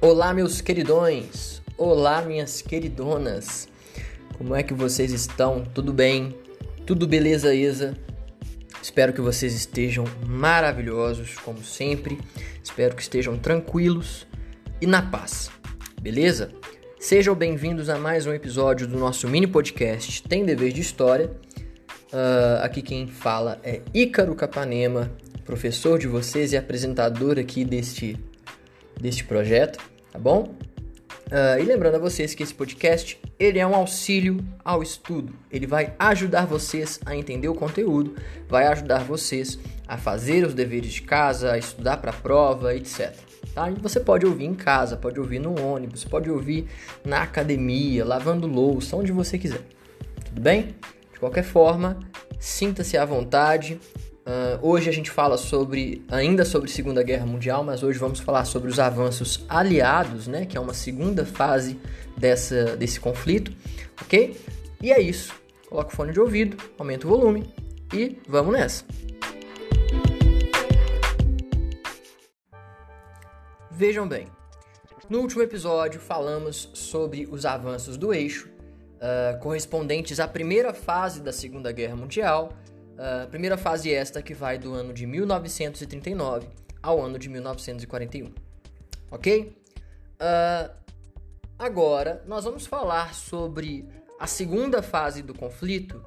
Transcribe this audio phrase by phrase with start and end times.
[0.00, 1.60] Olá, meus queridões!
[1.76, 3.68] Olá, minhas queridonas!
[4.36, 5.64] Como é que vocês estão?
[5.74, 6.36] Tudo bem?
[6.86, 7.96] Tudo beleza, Isa?
[8.80, 12.16] Espero que vocês estejam maravilhosos, como sempre.
[12.62, 14.24] Espero que estejam tranquilos
[14.80, 15.50] e na paz,
[16.00, 16.52] beleza?
[17.00, 21.28] Sejam bem-vindos a mais um episódio do nosso mini podcast Tem Dever de História.
[22.12, 25.10] Uh, aqui quem fala é Ícaro Capanema,
[25.44, 28.16] professor de vocês e apresentador aqui deste
[29.00, 29.78] deste projeto,
[30.12, 30.54] tá bom?
[31.28, 35.34] Uh, e lembrando a vocês que esse podcast ele é um auxílio ao estudo.
[35.50, 38.16] Ele vai ajudar vocês a entender o conteúdo,
[38.48, 43.14] vai ajudar vocês a fazer os deveres de casa, a estudar para a prova, etc.
[43.54, 43.70] Tá?
[43.70, 46.66] E você pode ouvir em casa, pode ouvir no ônibus, pode ouvir
[47.04, 49.60] na academia, lavando louça, onde você quiser.
[50.24, 50.74] Tudo bem?
[51.12, 51.98] De qualquer forma,
[52.40, 53.78] sinta-se à vontade,
[54.28, 58.44] Uh, hoje a gente fala sobre ainda sobre Segunda Guerra Mundial, mas hoje vamos falar
[58.44, 61.80] sobre os avanços aliados, né, que é uma segunda fase
[62.14, 63.50] dessa, desse conflito,
[64.02, 64.38] ok?
[64.82, 65.34] E é isso.
[65.66, 67.50] Coloca o fone de ouvido, aumenta o volume
[67.90, 68.84] e vamos nessa.
[73.70, 74.26] Vejam bem,
[75.08, 78.50] no último episódio falamos sobre os avanços do eixo,
[78.96, 82.52] uh, correspondentes à primeira fase da Segunda Guerra Mundial
[82.98, 86.48] Uh, primeira fase esta que vai do ano de 1939
[86.82, 88.32] ao ano de 1941.
[89.08, 89.56] Ok?
[90.20, 90.74] Uh,
[91.56, 93.88] agora nós vamos falar sobre
[94.18, 96.02] a segunda fase do conflito,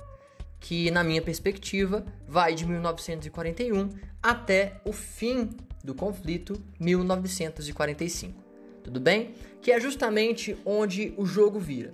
[0.59, 3.89] que, na minha perspectiva, vai de 1941
[4.21, 5.49] até o fim
[5.81, 8.43] do conflito, 1945.
[8.83, 9.33] Tudo bem?
[9.61, 11.93] Que é justamente onde o jogo vira.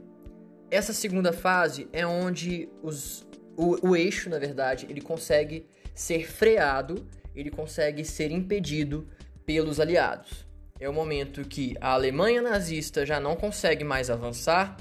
[0.72, 3.27] Essa segunda fase é onde os
[3.58, 9.08] o, o eixo, na verdade, ele consegue ser freado, ele consegue ser impedido
[9.46, 10.46] pelos aliados.
[10.80, 14.78] É o momento que a Alemanha nazista já não consegue mais avançar,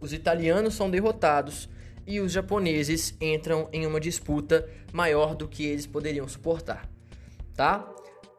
[0.00, 1.68] os italianos são derrotados
[2.06, 6.88] e os japoneses entram em uma disputa maior do que eles poderiam suportar,
[7.54, 7.86] tá?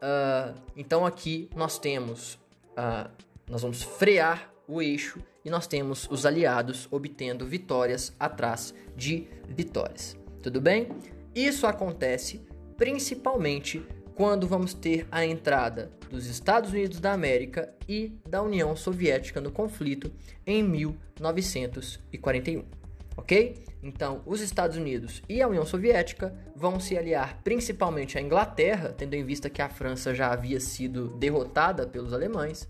[0.02, 2.40] Uh, então aqui nós temos,
[2.72, 3.08] uh,
[3.48, 10.18] nós vamos frear o eixo e nós temos os aliados obtendo vitórias atrás de vitórias.
[10.41, 10.88] Tudo bem?
[11.35, 12.41] Isso acontece
[12.78, 13.85] principalmente
[14.16, 19.52] quando vamos ter a entrada dos Estados Unidos da América e da União Soviética no
[19.52, 20.12] conflito
[20.46, 22.66] em 1941.
[23.18, 23.63] Ok?
[23.81, 29.13] Então, os Estados Unidos e a União Soviética vão se aliar principalmente à Inglaterra, tendo
[29.13, 32.68] em vista que a França já havia sido derrotada pelos alemães.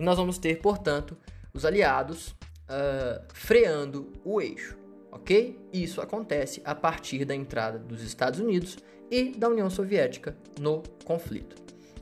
[0.00, 1.14] E nós vamos ter, portanto,
[1.52, 4.78] os aliados uh, freando o eixo,
[5.12, 5.60] ok?
[5.70, 8.78] Isso acontece a partir da entrada dos Estados Unidos
[9.10, 11.54] e da União Soviética no conflito.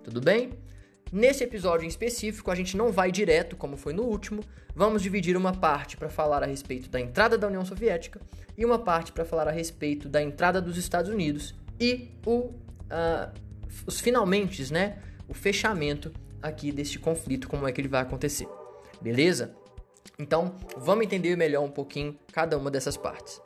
[0.05, 0.51] Tudo bem?
[1.11, 4.45] Nesse episódio em específico, a gente não vai direto, como foi no último.
[4.77, 8.21] Vamos dividir uma parte para falar a respeito da entrada da União Soviética
[8.57, 13.33] e uma parte para falar a respeito da entrada dos Estados Unidos e o, uh,
[13.85, 14.99] os finalmente, né?
[15.29, 18.49] O fechamento aqui deste conflito, como é que ele vai acontecer.
[19.00, 19.54] Beleza?
[20.19, 23.41] Então, vamos entender melhor um pouquinho cada uma dessas partes.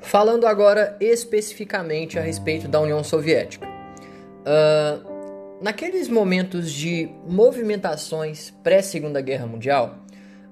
[0.00, 3.66] Falando agora especificamente a respeito da União Soviética.
[3.66, 9.98] Uh, naqueles momentos de movimentações pré-Segunda Guerra Mundial,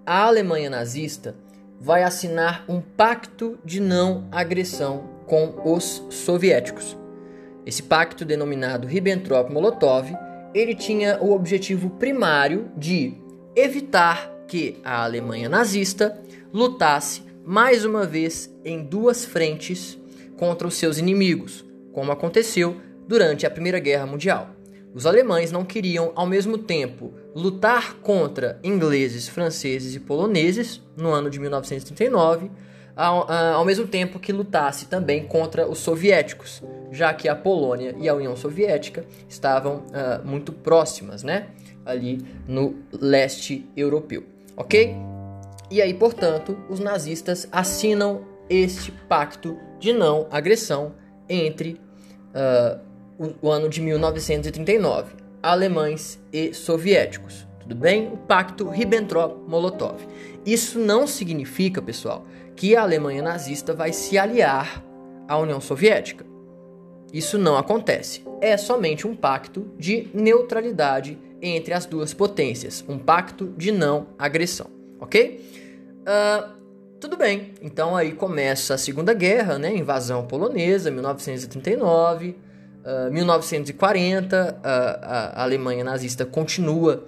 [0.05, 1.37] a Alemanha nazista
[1.83, 6.97] vai assinar um pacto de não agressão com os soviéticos.
[7.67, 10.17] Esse pacto, denominado Ribbentrop-Molotov,
[10.55, 13.15] ele tinha o objetivo primário de
[13.57, 16.23] evitar que a Alemanha nazista
[16.53, 19.99] lutasse mais uma vez em duas frentes
[20.37, 22.77] contra os seus inimigos, como aconteceu
[23.09, 24.52] durante a Primeira Guerra Mundial.
[24.95, 31.31] Os alemães não queriam, ao mesmo tempo, lutar contra ingleses, franceses e poloneses no ano
[31.31, 32.51] de 1939,
[32.95, 38.07] ao, ao, mesmo tempo que lutasse também contra os soviéticos, já que a Polônia e
[38.07, 41.49] a União Soviética estavam uh, muito próximas, né?
[41.87, 44.25] Ali no leste europeu,
[44.57, 44.95] ok?
[45.71, 50.95] E aí, portanto, os nazistas assinam este pacto de não agressão
[51.27, 51.81] entre
[52.35, 52.92] uh,
[53.41, 57.47] o, ano de 1939, alemães e soviéticos.
[57.61, 58.09] Tudo bem?
[58.13, 60.01] O pacto Ribbentrop-Molotov.
[60.45, 62.27] Isso não significa, pessoal,
[62.57, 64.83] que a Alemanha nazista vai se aliar
[65.29, 66.27] à União Soviética.
[67.13, 68.25] Isso não acontece.
[68.41, 74.67] É somente um pacto de neutralidade entre as duas potências, um pacto de não agressão,
[75.01, 75.45] ok?
[76.01, 76.63] Uh,
[77.03, 79.75] Tudo bem, então aí começa a Segunda Guerra, né?
[79.75, 82.37] Invasão polonesa, 1939,
[82.85, 87.05] uh, 1940, uh, a Alemanha nazista continua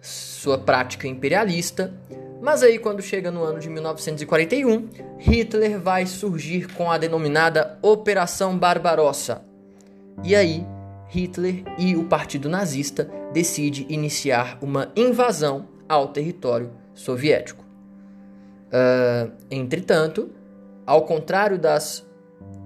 [0.00, 1.92] sua prática imperialista,
[2.40, 4.88] mas aí quando chega no ano de 1941,
[5.18, 9.42] Hitler vai surgir com a denominada Operação Barbarossa.
[10.24, 10.66] E aí
[11.08, 17.64] Hitler e o Partido Nazista decidem iniciar uma invasão ao território soviético.
[18.68, 20.30] Uh, entretanto,
[20.86, 22.04] ao contrário das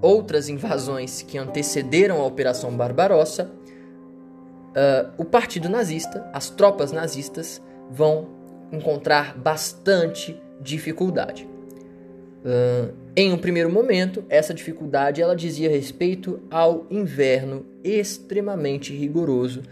[0.01, 8.29] outras invasões que antecederam a Operação Barbarossa, uh, o partido nazista, as tropas nazistas, vão
[8.73, 11.49] encontrar bastante dificuldade.
[12.45, 19.63] Uh, em um primeiro momento, essa dificuldade ela dizia respeito ao inverno extremamente rigoroso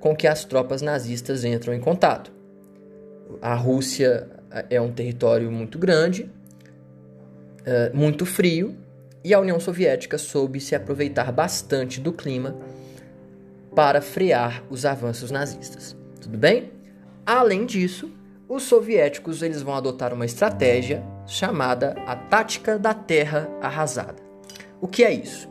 [0.00, 2.32] com que as tropas nazistas entram em contato.
[3.40, 4.28] A Rússia
[4.70, 6.30] é um território muito grande,
[7.64, 8.76] é, muito frio,
[9.24, 12.54] e a União Soviética soube se aproveitar bastante do clima
[13.74, 15.96] para frear os avanços nazistas.
[16.20, 16.70] Tudo bem?
[17.24, 18.12] Além disso,
[18.46, 24.22] os soviéticos eles vão adotar uma estratégia chamada a tática da terra arrasada.
[24.80, 25.48] O que é isso?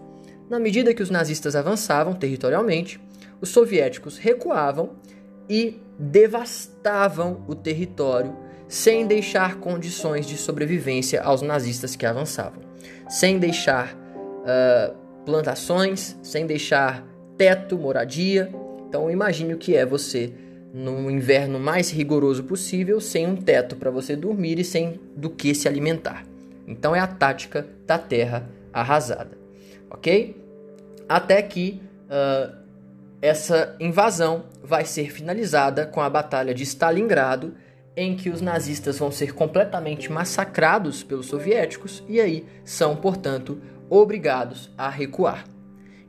[0.49, 3.01] Na medida que os nazistas avançavam territorialmente,
[3.41, 4.91] os soviéticos recuavam
[5.49, 8.35] e devastavam o território
[8.67, 12.62] sem deixar condições de sobrevivência aos nazistas que avançavam,
[13.07, 14.95] sem deixar uh,
[15.25, 17.05] plantações, sem deixar
[17.37, 18.49] teto, moradia.
[18.87, 20.33] Então imagine o que é você
[20.73, 25.53] no inverno mais rigoroso possível, sem um teto para você dormir e sem do que
[25.53, 26.25] se alimentar.
[26.67, 29.37] Então é a tática da terra arrasada,
[29.89, 30.35] ok?
[31.07, 32.55] Até que uh,
[33.21, 37.53] essa invasão vai ser finalizada com a Batalha de Stalingrado
[37.95, 44.71] em que os nazistas vão ser completamente massacrados pelos soviéticos e aí são, portanto, obrigados
[44.77, 45.45] a recuar.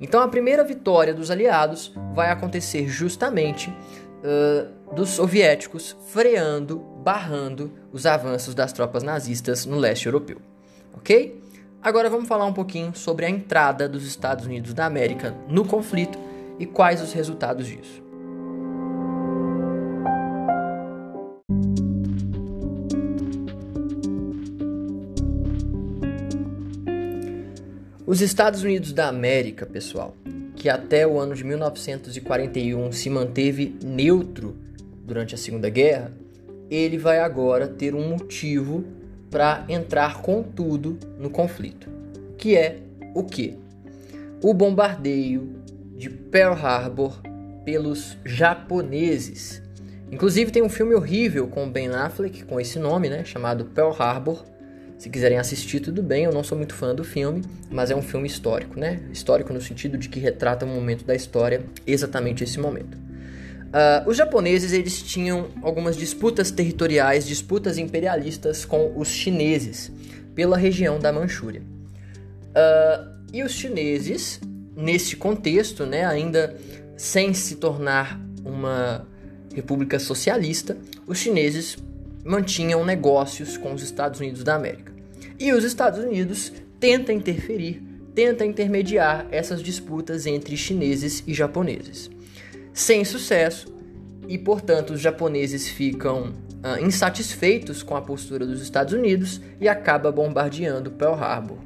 [0.00, 8.06] Então a primeira vitória dos aliados vai acontecer justamente uh, dos soviéticos freando, barrando os
[8.06, 10.38] avanços das tropas nazistas no leste europeu.
[10.94, 11.42] Ok?
[11.82, 16.18] Agora vamos falar um pouquinho sobre a entrada dos Estados Unidos da América no conflito
[16.58, 18.03] e quais os resultados disso.
[28.14, 30.14] Os Estados Unidos da América, pessoal,
[30.54, 34.56] que até o ano de 1941 se manteve neutro
[35.04, 36.12] durante a Segunda Guerra,
[36.70, 38.84] ele vai agora ter um motivo
[39.32, 41.90] para entrar com tudo no conflito,
[42.38, 42.78] que é
[43.16, 43.58] o que?
[44.40, 45.56] O bombardeio
[45.96, 47.20] de Pearl Harbor
[47.64, 49.60] pelos japoneses.
[50.08, 54.44] Inclusive tem um filme horrível com Ben Affleck com esse nome, né, chamado Pearl Harbor,
[54.98, 56.24] se quiserem assistir, tudo bem.
[56.24, 59.00] Eu não sou muito fã do filme, mas é um filme histórico, né?
[59.12, 62.96] Histórico no sentido de que retrata um momento da história, exatamente esse momento.
[62.96, 69.90] Uh, os japoneses eles tinham algumas disputas territoriais, disputas imperialistas com os chineses
[70.32, 71.60] pela região da Manchúria.
[72.50, 74.40] Uh, e os chineses,
[74.76, 76.56] nesse contexto, né, ainda
[76.96, 79.08] sem se tornar uma
[79.52, 81.76] república socialista, os chineses
[82.24, 84.92] mantinham negócios com os Estados Unidos da América.
[85.38, 87.82] E os Estados Unidos tenta interferir,
[88.14, 92.10] tenta intermediar essas disputas entre chineses e japoneses.
[92.72, 93.74] Sem sucesso,
[94.26, 96.32] e portanto os japoneses ficam
[96.64, 101.58] uh, insatisfeitos com a postura dos Estados Unidos e acaba bombardeando Pearl Harbor.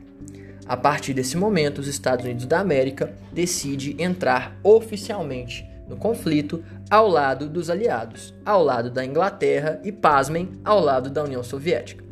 [0.67, 7.09] A partir desse momento, os Estados Unidos da América decide entrar oficialmente no conflito ao
[7.09, 12.05] lado dos aliados, ao lado da Inglaterra e, pasmem, ao lado da União Soviética.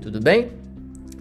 [0.00, 0.52] Tudo bem?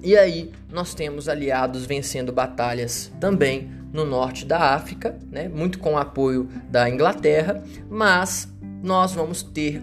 [0.02, 5.94] E aí nós temos aliados vencendo batalhas também no norte da África, né, muito com
[5.94, 9.82] o apoio da Inglaterra, mas nós vamos ter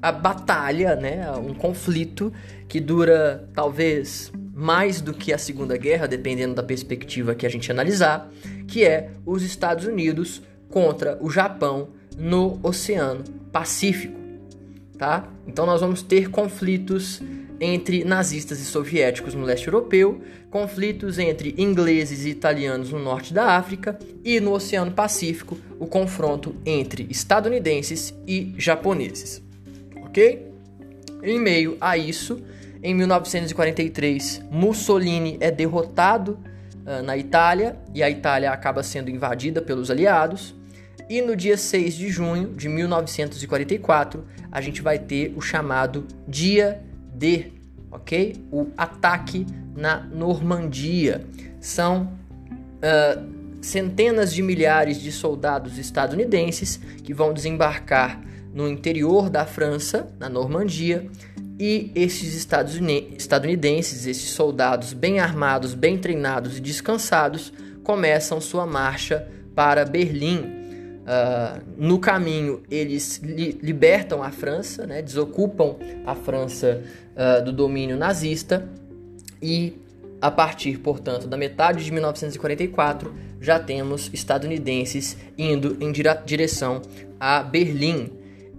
[0.00, 2.32] a batalha, né, um conflito
[2.66, 7.70] que dura talvez mais do que a Segunda Guerra, dependendo da perspectiva que a gente
[7.70, 8.28] analisar,
[8.66, 14.18] que é os Estados Unidos contra o Japão no Oceano Pacífico,
[14.96, 15.28] tá?
[15.46, 17.22] Então nós vamos ter conflitos
[17.60, 20.20] entre nazistas e soviéticos no leste europeu,
[20.50, 26.54] conflitos entre ingleses e italianos no norte da África e no Oceano Pacífico, o confronto
[26.64, 29.42] entre estadunidenses e japoneses.
[30.04, 30.46] OK?
[31.22, 32.40] Em meio a isso,
[32.82, 36.38] em 1943, Mussolini é derrotado
[36.86, 40.54] uh, na Itália e a Itália acaba sendo invadida pelos aliados.
[41.08, 46.82] E no dia 6 de junho de 1944, a gente vai ter o chamado Dia
[47.14, 47.52] D,
[47.90, 48.36] ok?
[48.52, 51.24] O ataque na Normandia.
[51.60, 52.12] São
[52.76, 58.20] uh, centenas de milhares de soldados estadunidenses que vão desembarcar
[58.52, 61.08] no interior da França, na Normandia,
[61.60, 69.84] e esses estadunidenses, esses soldados bem armados, bem treinados e descansados, começam sua marcha para
[69.84, 70.67] Berlim.
[71.08, 76.82] Uh, no caminho, eles li libertam a França, né, desocupam a França
[77.16, 78.68] uh, do domínio nazista
[79.40, 79.80] e,
[80.20, 85.90] a partir, portanto, da metade de 1944, já temos estadunidenses indo em
[86.26, 86.82] direção
[87.18, 88.12] a Berlim.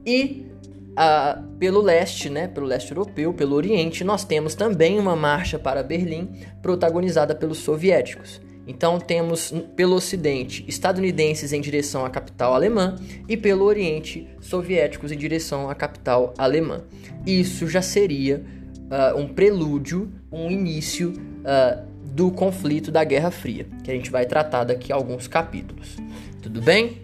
[0.03, 0.47] E
[0.93, 5.83] uh, pelo leste, né, pelo leste europeu, pelo oriente, nós temos também uma marcha para
[5.83, 6.31] Berlim
[6.63, 8.41] protagonizada pelos soviéticos.
[8.69, 12.95] Então temos pelo ocidente estadunidenses em direção à capital alemã
[13.27, 16.83] e pelo oriente soviéticos em direção à capital alemã.
[17.25, 18.45] Isso já seria
[18.85, 21.83] uh, um prelúdio, um início uh,
[22.13, 25.97] do conflito da Guerra Fria, que a gente vai tratar daqui a alguns capítulos.
[26.39, 27.01] Tudo bem?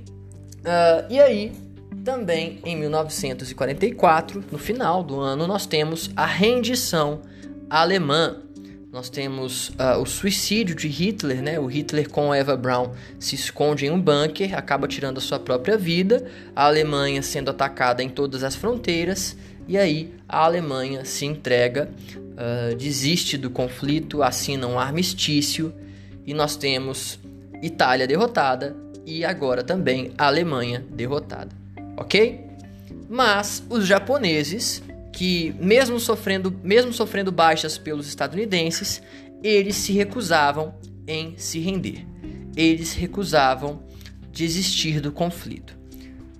[0.60, 1.52] Uh, e aí,
[2.04, 7.22] também em 1944, no final do ano, nós temos a rendição
[7.68, 8.44] alemã.
[8.96, 11.60] Nós temos uh, o suicídio de Hitler, né?
[11.60, 15.78] O Hitler com Eva Braun se esconde em um bunker, acaba tirando a sua própria
[15.78, 16.26] vida.
[16.56, 19.36] A Alemanha sendo atacada em todas as fronteiras
[19.68, 25.74] e aí a Alemanha se entrega, uh, desiste do conflito, assina um armistício
[26.26, 27.20] e nós temos
[27.62, 31.54] Itália derrotada e agora também a Alemanha derrotada,
[31.98, 32.46] ok?
[33.10, 34.82] Mas os japoneses,
[35.16, 39.02] que mesmo sofrendo, mesmo sofrendo baixas pelos estadunidenses,
[39.42, 40.76] eles se recusavam
[41.08, 42.06] em se render.
[42.54, 43.82] Eles recusavam
[44.30, 45.74] desistir do conflito.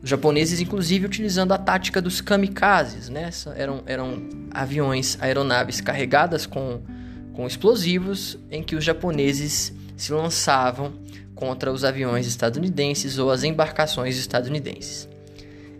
[0.04, 3.30] Os japoneses, inclusive, utilizando a tática dos kamikazes, né?
[3.56, 6.82] Eram, eram aviões, aeronaves carregadas com,
[7.32, 10.94] com explosivos em que os japoneses se lançavam
[11.34, 15.08] contra os aviões estadunidenses ou as embarcações estadunidenses.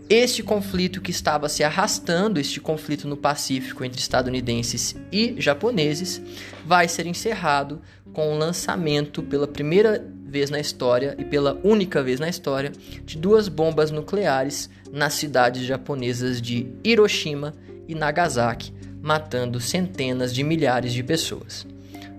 [0.08, 6.22] Este conflito que estava se arrastando, este conflito no Pacífico entre estadunidenses e japoneses,
[6.64, 7.82] vai ser encerrado
[8.14, 12.72] com o lançamento pela primeira vez na história e pela única vez na história
[13.04, 17.56] de duas bombas nucleares nas cidades japonesas de Hiroshima
[17.88, 18.72] e Nagasaki,
[19.02, 21.66] matando centenas de milhares de pessoas.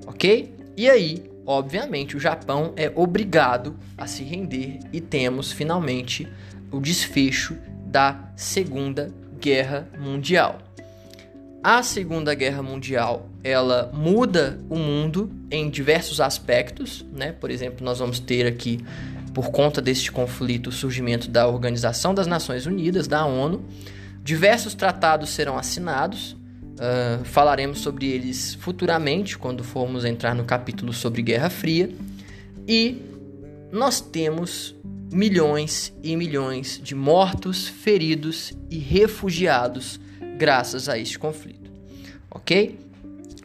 [0.09, 0.53] Ok?
[0.77, 6.29] E aí, obviamente, o Japão é obrigado a se render e temos finalmente
[6.71, 7.57] o desfecho
[7.97, 9.11] da Segunda
[9.41, 10.59] Guerra Mundial.
[11.65, 17.33] A Segunda Guerra Mundial, ela muda o mundo em diversos aspectos, né?
[17.33, 18.85] Por exemplo, nós vamos ter aqui
[19.33, 23.65] por conta deste conflito o surgimento da Organização das Nações Unidas, da ONU.
[24.23, 26.33] Diversos tratados serão assinados.
[26.33, 31.89] Uh, falaremos sobre eles futuramente, quando formos entrar no capítulo sobre Guerra Fria.
[32.69, 33.01] E
[33.73, 34.76] nós temos
[35.13, 40.01] milhões e milhões de mortos, feridos e refugiados
[40.37, 41.71] graças a este conflito.
[42.31, 42.79] Ok?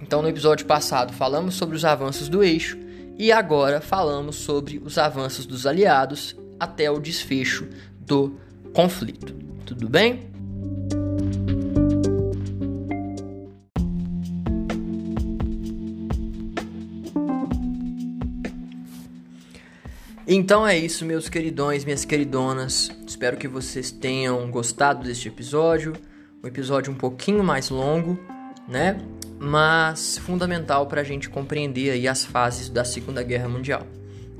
[0.01, 2.77] Então, no episódio passado, falamos sobre os avanços do eixo
[3.17, 7.67] e agora falamos sobre os avanços dos aliados até o desfecho
[7.99, 8.35] do
[8.73, 9.33] conflito.
[9.65, 10.30] Tudo bem?
[20.27, 22.91] Então é isso, meus queridões, minhas queridonas.
[23.07, 25.93] Espero que vocês tenham gostado deste episódio
[26.43, 28.19] um episódio um pouquinho mais longo,
[28.67, 28.97] né?
[29.39, 33.85] Mas fundamental para a gente compreender aí as fases da Segunda Guerra Mundial.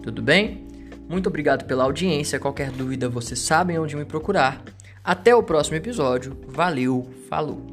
[0.02, 0.68] Tudo bem?
[1.08, 2.40] Muito obrigado pela audiência.
[2.40, 4.64] Qualquer dúvida, vocês sabem onde me procurar.
[5.04, 6.38] Até o próximo episódio.
[6.48, 7.71] Valeu, falou!